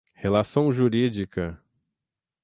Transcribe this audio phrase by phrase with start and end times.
[0.15, 1.61] relação jurídica;